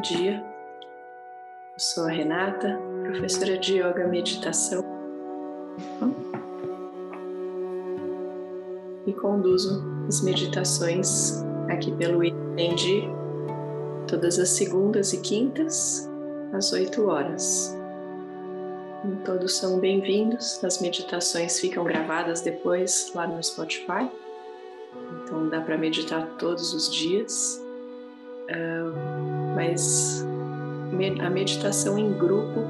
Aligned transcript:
Bom 0.00 0.14
dia, 0.14 0.42
eu 1.74 1.78
sou 1.78 2.06
a 2.06 2.10
Renata, 2.10 2.80
professora 3.04 3.58
de 3.58 3.82
Yoga 3.82 4.08
Meditação 4.08 4.82
e 9.06 9.12
conduzo 9.12 9.84
as 10.08 10.22
meditações 10.22 11.42
aqui 11.68 11.92
pelo 11.96 12.24
Entendi 12.24 13.02
todas 14.08 14.38
as 14.38 14.48
segundas 14.48 15.12
e 15.12 15.20
quintas 15.20 16.08
às 16.54 16.72
8 16.72 17.06
horas. 17.06 17.76
E 19.04 19.16
todos 19.22 19.54
são 19.54 19.78
bem-vindos, 19.78 20.64
as 20.64 20.80
meditações 20.80 21.60
ficam 21.60 21.84
gravadas 21.84 22.40
depois 22.40 23.12
lá 23.14 23.26
no 23.26 23.42
Spotify, 23.42 24.10
então 25.22 25.50
dá 25.50 25.60
para 25.60 25.76
meditar 25.76 26.26
todos 26.38 26.72
os 26.72 26.90
dias. 26.90 27.68
Mas 29.54 30.24
a 31.20 31.30
meditação 31.30 31.98
em 31.98 32.12
grupo 32.12 32.60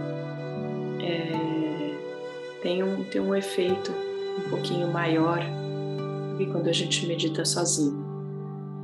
é, 1.01 2.61
tem, 2.63 2.83
um, 2.83 3.05
tem 3.05 3.21
um 3.21 3.35
efeito 3.35 3.93
um 4.39 4.51
pouquinho 4.51 4.89
maior 4.89 5.39
do 5.39 6.37
que 6.37 6.47
quando 6.47 6.69
a 6.69 6.73
gente 6.73 7.07
medita 7.07 7.45
sozinho. 7.45 8.05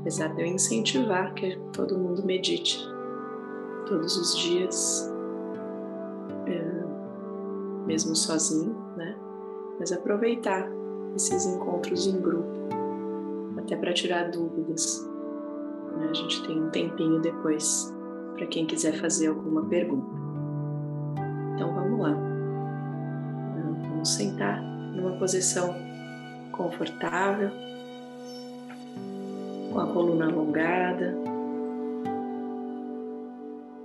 Apesar 0.01 0.29
de 0.35 0.43
eu 0.43 0.47
incentivar 0.47 1.35
que 1.35 1.59
todo 1.73 1.99
mundo 1.99 2.25
medite 2.25 2.79
todos 3.87 4.17
os 4.17 4.37
dias, 4.39 5.13
é, 6.47 7.87
mesmo 7.87 8.15
sozinho, 8.15 8.77
né? 8.97 9.17
Mas 9.79 9.93
aproveitar 9.93 10.69
esses 11.15 11.47
encontros 11.47 12.07
em 12.07 12.21
grupo, 12.21 12.53
até 13.59 13.77
para 13.77 13.93
tirar 13.93 14.31
dúvidas. 14.31 15.07
Né? 15.97 16.09
A 16.11 16.15
gente 16.15 16.47
tem 16.47 16.63
um 16.63 16.71
tempinho 16.71 17.21
depois 17.21 17.95
para 18.35 18.47
quem 18.47 18.67
quiser 18.67 18.93
fazer 19.01 19.29
alguma 19.29 19.65
pergunta. 19.65 20.11
Então 21.55 21.75
vamos 21.75 22.01
lá. 22.01 22.15
Vamos 23.89 24.15
sentar 24.15 24.63
numa 24.63 25.13
posição 25.19 25.75
confortável, 26.53 27.51
com 29.73 29.81
a 29.81 29.87
coluna 29.87 30.27
alongada, 30.27 31.15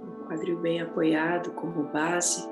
o 0.04 0.26
quadril 0.28 0.58
bem 0.60 0.82
apoiado 0.82 1.52
como 1.52 1.84
base. 1.84 2.48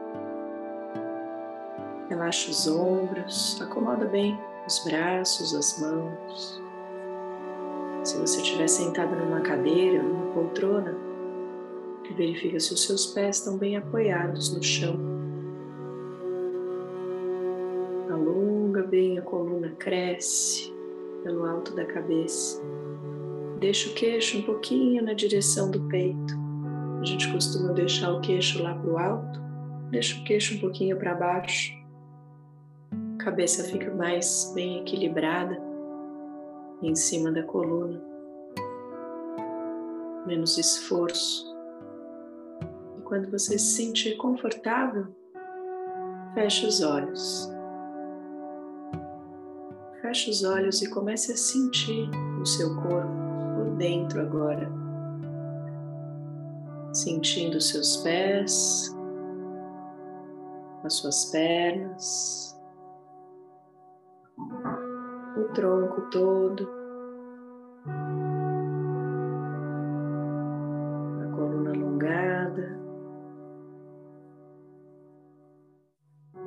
Relaxa 2.10 2.50
os 2.50 2.68
ombros, 2.68 3.62
acomoda 3.62 4.06
bem 4.06 4.38
os 4.68 4.84
braços, 4.84 5.54
as 5.54 5.80
mãos. 5.80 6.69
Se 8.10 8.18
você 8.18 8.42
estiver 8.42 8.68
sentado 8.68 9.16
numa 9.16 9.42
cadeira, 9.42 10.02
numa 10.02 10.34
poltrona, 10.34 10.98
verifica 12.18 12.60
se 12.60 12.74
os 12.74 12.84
seus 12.84 13.06
pés 13.06 13.38
estão 13.38 13.56
bem 13.56 13.78
apoiados 13.78 14.52
no 14.52 14.64
chão. 14.64 14.98
Alonga 18.10 18.82
bem 18.82 19.20
a 19.20 19.22
coluna, 19.22 19.76
cresce 19.78 20.74
pelo 21.22 21.46
alto 21.46 21.76
da 21.76 21.86
cabeça. 21.86 22.60
Deixa 23.60 23.92
o 23.92 23.94
queixo 23.94 24.40
um 24.40 24.42
pouquinho 24.42 25.04
na 25.04 25.14
direção 25.14 25.70
do 25.70 25.80
peito. 25.82 26.34
A 27.00 27.06
gente 27.06 27.32
costuma 27.32 27.74
deixar 27.74 28.12
o 28.12 28.22
queixo 28.22 28.64
lá 28.64 28.74
para 28.74 28.90
o 28.90 28.98
alto, 28.98 29.40
deixa 29.92 30.20
o 30.20 30.24
queixo 30.24 30.56
um 30.56 30.60
pouquinho 30.60 30.98
para 30.98 31.14
baixo. 31.14 31.78
A 32.92 33.24
cabeça 33.24 33.64
fica 33.66 33.94
mais 33.94 34.52
bem 34.56 34.80
equilibrada 34.80 35.69
em 36.82 36.96
cima 36.96 37.32
da 37.32 37.44
coluna. 37.44 38.02
Menos 40.26 40.58
esforço. 40.58 41.56
E 42.98 43.02
quando 43.02 43.30
você 43.30 43.58
se 43.58 43.76
sentir 43.76 44.18
confortável, 44.18 45.08
feche 46.34 46.66
os 46.66 46.82
olhos. 46.82 47.52
Feche 50.02 50.30
os 50.30 50.44
olhos 50.44 50.82
e 50.82 50.90
comece 50.90 51.34
a 51.34 51.38
sentir 51.38 52.10
o 52.42 52.46
seu 52.46 52.76
corpo 52.82 53.12
por 53.56 53.76
dentro 53.78 54.22
agora. 54.22 54.72
Sentindo 56.94 57.60
seus 57.60 57.98
pés, 57.98 58.96
as 60.84 60.94
suas 60.94 61.26
pernas, 61.26 62.60
o 65.38 65.44
tronco 65.54 66.02
todo. 66.10 66.70
A 71.22 71.36
coluna 71.36 71.72
alongada, 71.72 72.80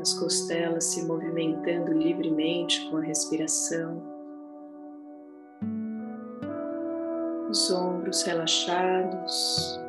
as 0.00 0.14
costelas 0.14 0.84
se 0.84 1.06
movimentando 1.06 1.92
livremente 1.92 2.88
com 2.90 2.98
a 2.98 3.02
respiração, 3.02 4.02
os 7.48 7.70
ombros 7.70 8.22
relaxados, 8.22 9.80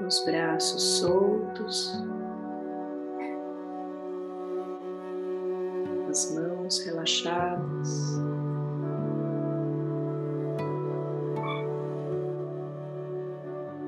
os 0.00 0.24
braços 0.24 0.82
soltos. 0.98 2.27
As 6.18 6.32
mãos 6.32 6.80
relaxadas. 6.80 8.18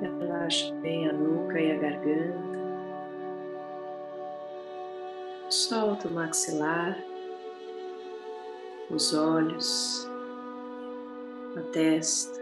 Relaxa 0.01 0.73
bem 0.77 1.09
a 1.09 1.13
nuca 1.13 1.61
e 1.61 1.73
a 1.73 1.79
garganta. 1.79 2.61
Solta 5.49 6.07
o 6.07 6.13
maxilar, 6.13 6.97
os 8.89 9.13
olhos, 9.13 10.09
a 11.57 11.61
testa. 11.73 12.41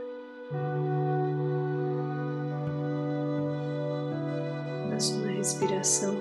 Faça 4.91 5.15
uma 5.15 5.29
respiração 5.29 6.18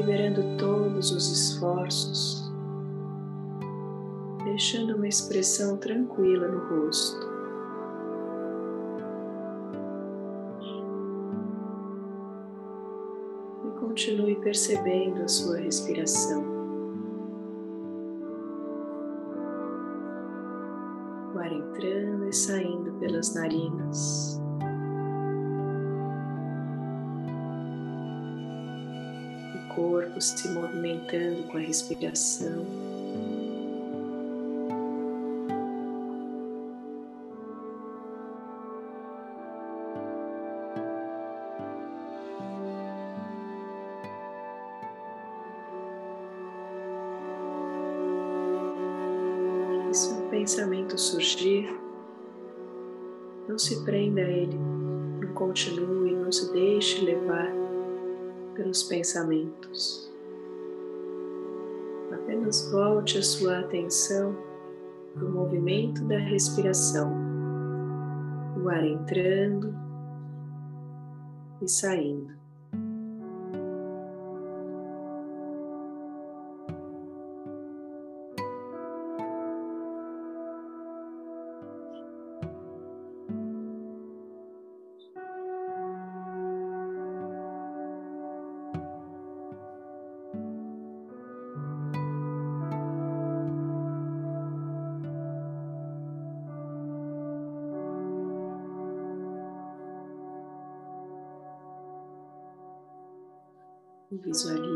liberando 0.00 0.56
todos 0.56 1.12
os 1.12 1.30
esforços, 1.30 2.50
deixando 4.44 4.96
uma 4.96 5.06
expressão 5.06 5.76
tranquila 5.76 6.48
no 6.48 6.58
rosto. 6.58 7.28
E 13.66 13.78
continue 13.78 14.36
percebendo 14.36 15.22
a 15.22 15.28
sua 15.28 15.58
respiração. 15.58 16.42
O 21.34 21.38
ar 21.38 21.52
entrando 21.52 22.26
e 22.26 22.32
saindo 22.32 22.92
pelas 22.94 23.34
narinas. 23.34 24.40
Corpo 29.80 30.20
se 30.20 30.46
movimentando 30.50 31.42
com 31.44 31.56
a 31.56 31.60
respiração. 31.60 32.66
E 49.90 49.94
se 49.94 50.12
um 50.12 50.28
pensamento 50.28 50.98
surgir, 50.98 51.74
não 53.48 53.58
se 53.58 53.82
prenda 53.82 54.20
a 54.20 54.28
ele, 54.28 54.58
não 55.22 55.32
continue, 55.32 56.12
não 56.12 56.30
se 56.30 56.52
deixe 56.52 57.02
levar 57.02 57.59
pelos 58.54 58.82
pensamentos. 58.82 60.10
Apenas 62.12 62.70
volte 62.70 63.18
a 63.18 63.22
sua 63.22 63.60
atenção 63.60 64.36
para 65.14 65.24
o 65.24 65.30
movimento 65.30 66.04
da 66.04 66.18
respiração, 66.18 67.12
o 68.62 68.68
ar 68.68 68.84
entrando 68.84 69.74
e 71.62 71.68
saindo. 71.68 72.39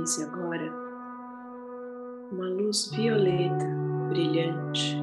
Visualize 0.04 0.22
agora 0.22 0.70
uma 2.30 2.46
luz 2.46 2.90
violeta 2.90 3.64
brilhante 4.10 5.02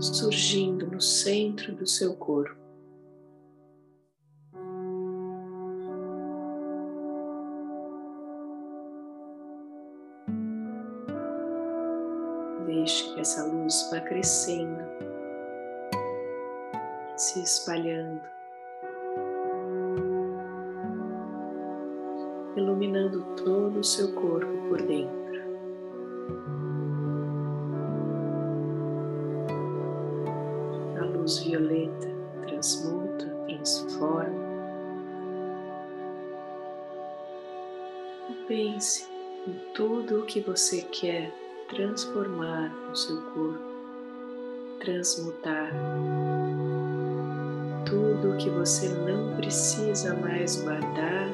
surgindo 0.00 0.86
no 0.86 1.00
centro 1.00 1.74
do 1.74 1.84
seu 1.84 2.14
corpo. 2.14 2.56
Deixe 12.66 13.12
que 13.14 13.20
essa 13.20 13.44
luz 13.44 13.88
vá 13.90 14.00
crescendo, 14.00 14.84
se 17.16 17.42
espalhando, 17.42 18.37
iluminando 22.58 23.24
todo 23.42 23.80
o 23.80 23.84
seu 23.84 24.12
corpo 24.12 24.68
por 24.68 24.82
dentro. 24.82 25.18
luz 31.28 31.38
violeta 31.40 32.08
transmuta, 32.46 33.26
transforma. 33.46 34.48
E 38.30 38.34
pense 38.46 39.06
em 39.46 39.52
tudo 39.74 40.20
o 40.20 40.26
que 40.26 40.40
você 40.40 40.82
quer 40.82 41.30
transformar 41.68 42.70
no 42.88 42.96
seu 42.96 43.20
corpo, 43.32 43.60
transmutar. 44.80 45.70
Tudo 47.84 48.32
o 48.32 48.36
que 48.38 48.48
você 48.48 48.88
não 48.88 49.36
precisa 49.36 50.14
mais 50.14 50.62
guardar, 50.62 51.28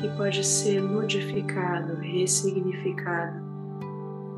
que 0.00 0.08
pode 0.16 0.42
ser 0.42 0.82
modificado, 0.82 1.94
ressignificado 1.96 3.38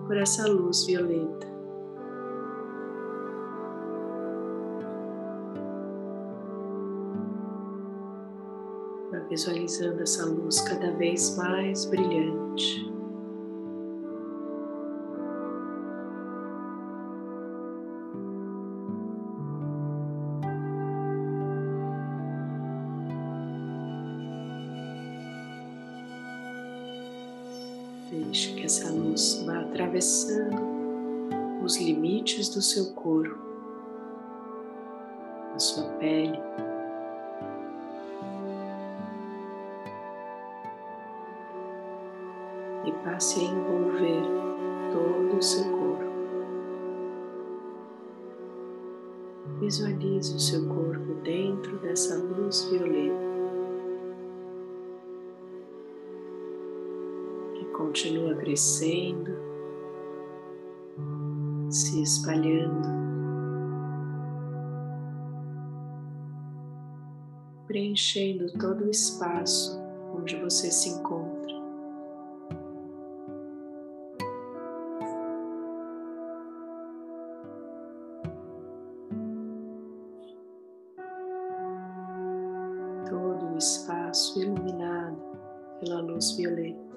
por 0.06 0.16
essa 0.16 0.46
luz 0.48 0.84
violeta. 0.84 1.52
visualizando 9.32 10.02
essa 10.02 10.26
luz 10.26 10.60
cada 10.60 10.90
vez 10.92 11.34
mais 11.38 11.86
brilhante. 11.86 12.91
Luz 29.22 29.44
vá 29.46 29.60
atravessando 29.60 30.60
os 31.62 31.76
limites 31.76 32.48
do 32.48 32.60
seu 32.60 32.92
corpo, 32.92 33.38
a 35.54 35.58
sua 35.58 35.84
pele. 35.98 36.38
e 42.84 42.90
passe 43.04 43.38
a 43.38 43.44
envolver 43.44 44.22
todo 44.90 45.38
o 45.38 45.40
seu 45.40 45.62
corpo. 45.70 46.12
Visualize 49.60 50.34
o 50.34 50.40
seu 50.40 50.66
corpo 50.66 51.14
dentro 51.22 51.78
dessa 51.78 52.16
luz 52.16 52.64
violeta 52.64 53.31
continua 57.82 58.32
crescendo, 58.36 59.36
se 61.68 62.00
espalhando, 62.00 62.88
preenchendo 67.66 68.52
todo 68.56 68.84
o 68.84 68.90
espaço 68.90 69.80
onde 70.14 70.36
você 70.36 70.70
se 70.70 70.90
encontra. 70.90 71.42
espaço 83.58 84.42
iluminado 84.42 85.16
pela 85.78 86.00
luz 86.00 86.32
violeta, 86.32 86.91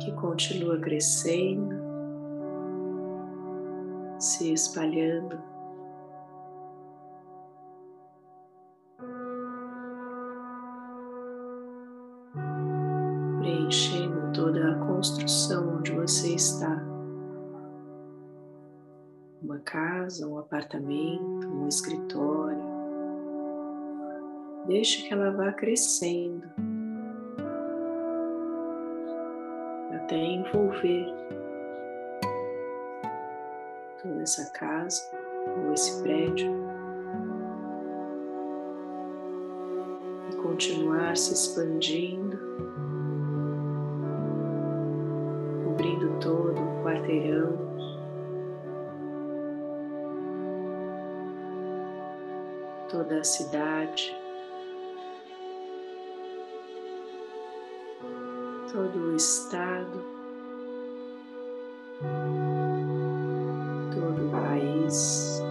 que 0.00 0.12
continua 0.12 0.78
crescendo, 0.78 1.76
se 4.18 4.52
espalhando. 4.52 5.38
Preenchendo 13.40 14.32
toda 14.32 14.72
a 14.72 14.78
construção 14.86 15.78
onde 15.78 15.92
você 15.92 16.34
está 16.34 16.88
uma 19.42 19.58
casa, 19.60 20.26
um 20.26 20.38
apartamento, 20.38 21.48
um 21.48 21.68
escritório. 21.68 22.07
Deixe 24.68 25.08
que 25.08 25.14
ela 25.14 25.30
vá 25.30 25.50
crescendo. 25.50 26.46
Até 29.94 30.16
envolver 30.16 31.06
toda 34.02 34.20
essa 34.20 34.52
casa 34.52 35.10
ou 35.56 35.72
esse 35.72 36.02
prédio. 36.02 36.52
E 40.30 40.36
continuar 40.36 41.16
se 41.16 41.32
expandindo, 41.32 42.38
cobrindo 45.64 46.20
todo 46.20 46.60
o 46.60 46.84
quarteirão. 46.84 47.68
toda 52.88 53.20
a 53.20 53.24
cidade, 53.24 54.17
todo 58.72 59.12
o 59.12 59.16
estado, 59.16 60.04
todo 63.94 64.26
o 64.26 64.30
país. 64.30 65.42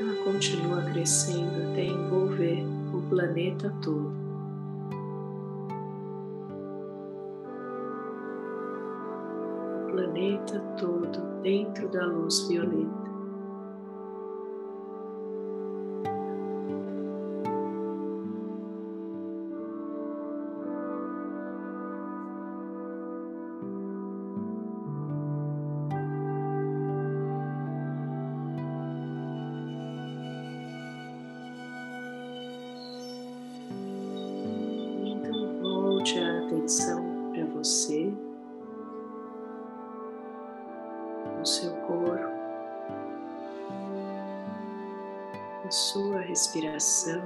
Ela 0.00 0.24
continua 0.24 0.82
crescendo 0.92 1.70
até 1.70 1.84
envolver 1.84 2.64
o 2.94 3.02
planeta 3.08 3.72
todo. 3.82 4.20
planeta 9.90 10.60
todo 10.78 11.42
dentro 11.42 11.88
da 11.88 12.06
luz 12.06 12.46
violeta. 12.48 13.09
Respiração. 46.80 47.22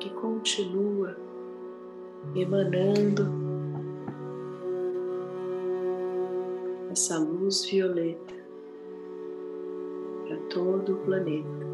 Que 0.00 0.10
continua 0.10 1.16
emanando 2.34 3.30
essa 6.90 7.18
luz 7.18 7.64
violeta 7.64 8.34
para 10.26 10.36
todo 10.48 10.94
o 10.94 10.98
planeta. 10.98 11.69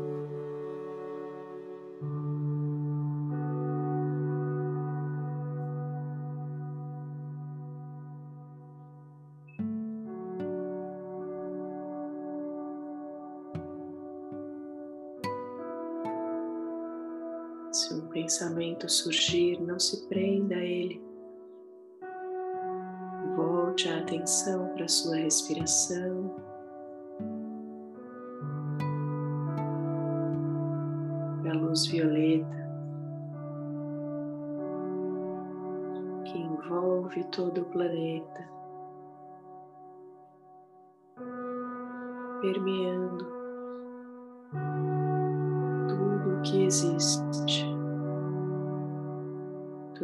Pensamento 18.26 18.88
surgir, 18.88 19.60
não 19.62 19.78
se 19.78 20.08
prenda 20.08 20.56
a 20.56 20.64
ele. 20.64 21.00
Volte 23.36 23.88
a 23.88 23.98
atenção 23.98 24.68
para 24.74 24.84
a 24.84 24.88
sua 24.88 25.16
respiração. 25.16 26.34
Para 31.40 31.52
a 31.52 31.54
luz 31.54 31.86
violeta 31.86 32.66
que 36.24 36.36
envolve 36.36 37.22
todo 37.30 37.60
o 37.60 37.64
planeta, 37.66 38.50
permeando 42.42 43.24
tudo 45.88 46.38
o 46.38 46.42
que 46.42 46.64
existe, 46.64 47.75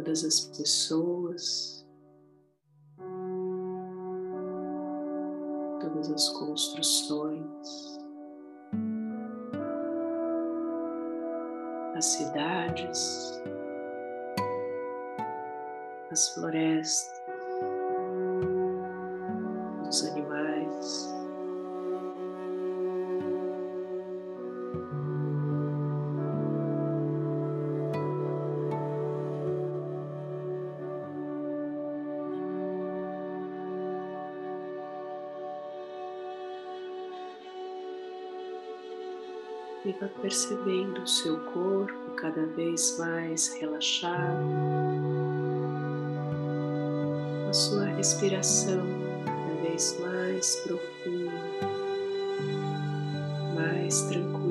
todas 0.03 0.25
as 0.25 0.41
pessoas. 0.57 1.81
todas 5.79 6.11
as 6.11 6.29
construções, 6.29 7.99
as 11.95 12.05
cidades, 12.05 13.41
as 16.09 16.29
florestas, 16.29 17.22
percebendo 40.23 41.01
o 41.01 41.07
seu 41.07 41.37
corpo 41.37 42.11
cada 42.15 42.45
vez 42.45 42.97
mais 42.97 43.53
relaxado, 43.59 44.39
a 47.49 47.51
sua 47.53 47.83
respiração 47.87 48.87
cada 49.25 49.61
vez 49.61 49.99
mais 49.99 50.55
profunda, 50.65 51.33
mais 53.53 54.01
tranquila. 54.03 54.42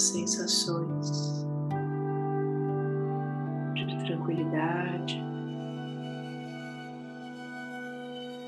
Sensações 0.00 1.46
de 3.74 4.04
tranquilidade, 4.06 5.22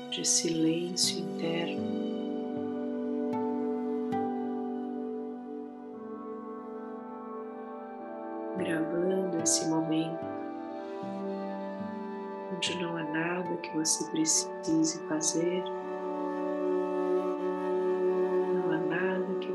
de 0.09 0.27
silêncio 0.27 1.19
interno. 1.19 2.03
Gravando 8.57 9.37
esse 9.43 9.67
momento 9.67 10.25
onde 12.55 12.81
não 12.81 12.97
há 12.97 13.03
nada 13.03 13.57
que 13.57 13.75
você 13.75 14.03
precise 14.11 14.99
fazer. 15.07 15.63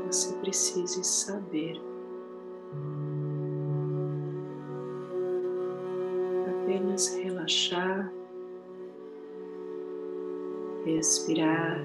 você 0.09 0.33
precise 0.37 1.03
saber. 1.03 1.88
Respirar 10.99 11.79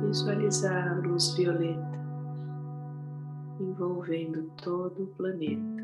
e 0.00 0.06
visualizar 0.06 0.88
a 0.88 0.94
luz 1.06 1.34
violeta 1.34 2.00
envolvendo 3.60 4.50
todo 4.62 5.04
o 5.04 5.06
planeta. 5.08 5.83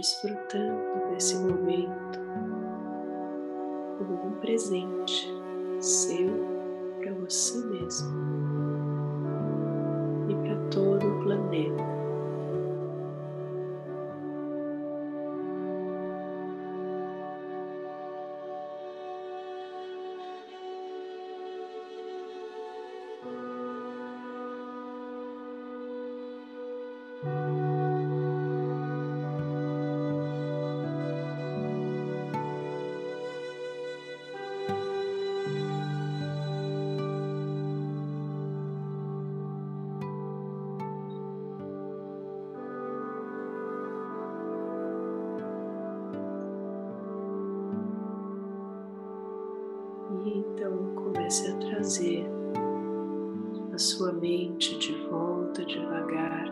Desfrutando 0.00 1.10
desse 1.10 1.36
momento 1.36 2.18
como 3.98 4.28
um 4.28 4.40
presente 4.40 5.28
seu 5.78 6.30
para 6.98 7.12
você 7.12 7.58
mesmo 7.66 8.89
E 50.10 50.38
então 50.38 50.94
comece 50.96 51.50
a 51.50 51.56
trazer 51.56 52.26
a 53.72 53.78
sua 53.78 54.12
mente 54.12 54.76
de 54.78 54.92
volta 55.08 55.64
devagar, 55.64 56.46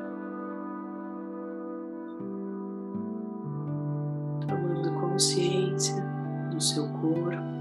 tomando 4.47 5.01
consciência 5.01 6.03
do 6.51 6.61
seu 6.61 6.89
corpo. 7.01 7.58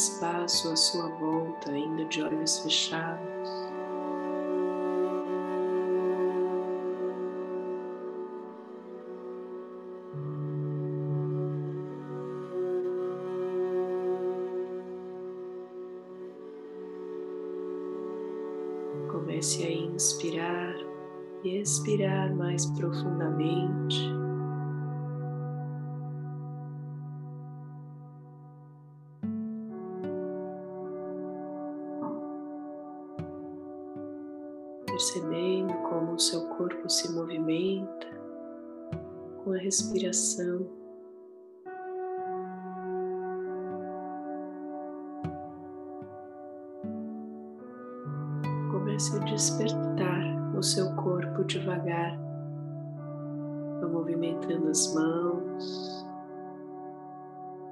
espaço 0.00 0.72
à 0.72 0.76
sua 0.76 1.08
volta, 1.16 1.70
ainda 1.70 2.04
de 2.06 2.22
olhos 2.22 2.60
fechados. 2.60 3.20
Comece 19.10 19.64
a 19.64 19.70
inspirar 19.70 20.74
e 21.44 21.58
expirar 21.58 22.34
mais 22.34 22.66
profundamente. 22.66 24.19
Com 39.44 39.52
a 39.52 39.58
respiração. 39.58 40.66
Comece 48.70 49.16
a 49.16 49.24
despertar 49.24 50.56
o 50.56 50.62
seu 50.62 50.94
corpo 50.96 51.44
devagar, 51.44 52.18
movimentando 53.90 54.68
as 54.68 54.94
mãos, 54.94 56.06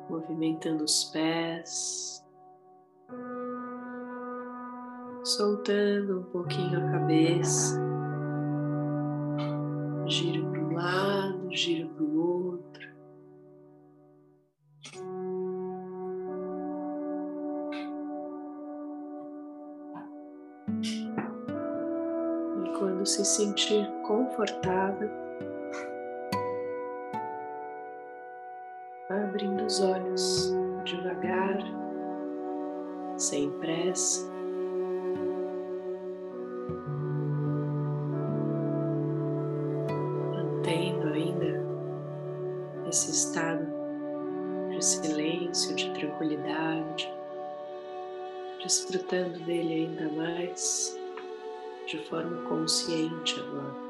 movimentando 0.08 0.84
os 0.84 1.04
pés, 1.04 2.24
soltando 5.22 6.20
um 6.20 6.22
pouquinho 6.24 6.78
a 6.78 6.90
cabeça, 6.92 7.87
quando 22.78 23.04
se 23.04 23.24
sentir 23.24 23.90
confortável, 24.06 25.10
abrindo 29.10 29.64
os 29.64 29.80
olhos 29.80 30.54
devagar, 30.84 31.58
sem 33.16 33.50
pressa. 33.58 34.30
Mantendo 40.32 41.08
ainda 41.08 41.66
esse 42.88 43.10
estado 43.10 43.66
de 44.70 44.84
silêncio, 44.84 45.74
de 45.74 45.92
tranquilidade, 45.94 47.12
desfrutando 48.62 49.38
dele 49.40 49.74
ainda 49.74 50.08
mais 50.12 50.97
de 51.88 51.96
forma 51.96 52.36
consciente 52.42 53.40
agora. 53.40 53.88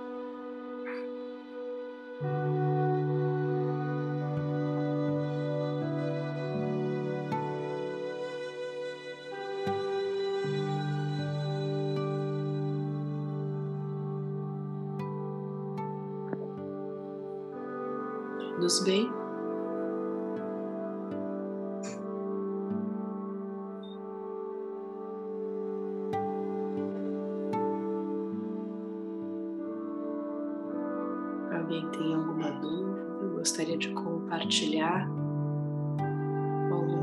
Nos 18.61 18.81
bem? 18.85 19.18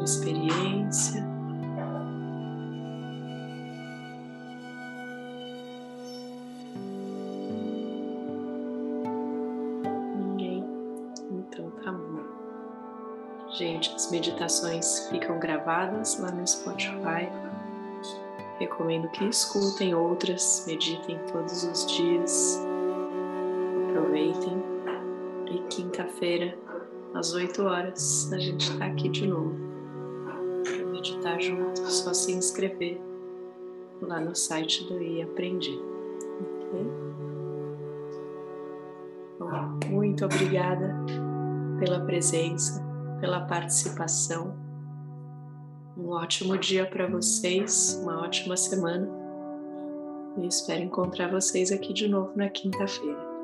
Experiência. 0.05 1.21
Ninguém? 10.15 10.63
Então 11.31 11.69
tá 11.83 11.91
bom. 11.91 12.23
Gente, 13.57 13.93
as 13.95 14.11
meditações 14.11 15.09
ficam 15.09 15.39
gravadas 15.39 16.19
lá 16.19 16.31
no 16.31 16.47
Spotify. 16.47 17.29
Recomendo 18.59 19.09
que 19.09 19.25
escutem 19.25 19.93
outras, 19.93 20.63
meditem 20.65 21.19
todos 21.31 21.63
os 21.63 21.85
dias 21.87 22.59
aproveitem. 23.89 24.63
E 25.47 25.59
quinta-feira, 25.69 26.57
às 27.13 27.33
8 27.33 27.63
horas, 27.63 28.31
a 28.31 28.37
gente 28.37 28.71
está 28.71 28.85
aqui 28.85 29.09
de 29.09 29.27
novo 29.27 29.64
meditar 31.35 31.41
junto. 31.41 31.81
Só 31.91 32.13
se 32.13 32.31
inscrever 32.31 32.99
lá 34.01 34.19
no 34.19 34.35
site 34.35 34.83
do 34.85 35.01
I 35.01 35.23
Aprendi. 35.23 35.79
Okay? 36.67 36.87
Bom, 39.39 39.89
muito 39.89 40.25
obrigada 40.25 40.95
pela 41.79 41.99
presença, 42.01 42.83
pela 43.19 43.41
participação. 43.41 44.55
Um 45.97 46.09
ótimo 46.09 46.57
dia 46.57 46.85
para 46.85 47.07
vocês, 47.07 47.99
uma 48.01 48.21
ótima 48.21 48.57
semana. 48.57 49.07
E 50.37 50.47
espero 50.47 50.83
encontrar 50.83 51.31
vocês 51.31 51.71
aqui 51.71 51.93
de 51.93 52.07
novo 52.07 52.33
na 52.35 52.49
quinta-feira. 52.49 53.35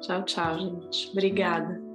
Tchau, 0.00 0.24
tchau, 0.24 0.58
gente. 0.58 1.10
Obrigada. 1.12 1.91